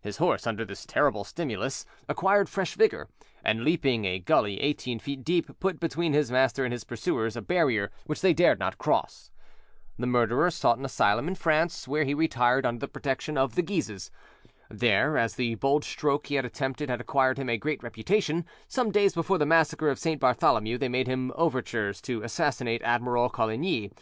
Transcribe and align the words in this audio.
His 0.00 0.16
horse, 0.16 0.46
under 0.46 0.64
this 0.64 0.86
terrible 0.86 1.24
stimulus, 1.24 1.84
acquired 2.08 2.48
fresh 2.48 2.72
vigour, 2.74 3.06
and, 3.44 3.64
leaping 3.64 4.06
a 4.06 4.18
gully 4.18 4.58
eighteen 4.58 4.98
feet 4.98 5.22
deep, 5.24 5.60
put 5.60 5.78
between 5.78 6.14
his 6.14 6.30
master 6.32 6.64
and 6.64 6.72
his 6.72 6.84
pursuers 6.84 7.36
a 7.36 7.42
barrier 7.42 7.90
which 8.06 8.22
they 8.22 8.32
dared 8.32 8.58
not 8.58 8.78
cross. 8.78 9.30
The 9.98 10.06
murderer 10.06 10.50
sought 10.50 10.78
an 10.78 10.86
asylum 10.86 11.28
in 11.28 11.34
France, 11.34 11.86
where 11.86 12.04
he 12.04 12.14
retired 12.14 12.64
under 12.64 12.78
the 12.78 12.88
protection 12.88 13.36
of 13.36 13.56
the 13.56 13.62
Guises. 13.62 14.10
There, 14.70 15.18
as 15.18 15.34
the 15.34 15.56
bold 15.56 15.84
stroke 15.84 16.28
he 16.28 16.36
had 16.36 16.46
attempted 16.46 16.88
had 16.88 17.02
acquired 17.02 17.36
him 17.36 17.50
a 17.50 17.58
great 17.58 17.82
reputation, 17.82 18.46
some 18.66 18.90
days 18.90 19.12
before 19.12 19.36
the 19.36 19.44
Massacre 19.44 19.90
of 19.90 19.98
St. 19.98 20.18
Bartholomew, 20.18 20.78
they 20.78 20.88
made 20.88 21.08
him 21.08 21.30
overtures 21.34 22.00
to 22.00 22.22
assassinate 22.22 22.80
Admiral 22.84 23.28
Coligny. 23.28 23.92